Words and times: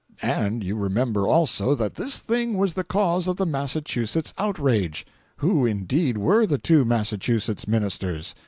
And 0.23 0.63
you 0.63 0.77
remember 0.77 1.27
also, 1.27 1.75
that 1.75 1.93
this 1.93 2.17
thing 2.17 2.57
was 2.57 2.73
the 2.73 2.83
cause 2.83 3.27
of 3.27 3.35
the 3.37 3.45
Massachusetts 3.45 4.33
outrage. 4.35 5.05
Who, 5.37 5.63
indeed, 5.63 6.17
were 6.17 6.47
the 6.47 6.57
two 6.57 6.83
Massachusetts 6.85 7.67
ministers? 7.67 8.33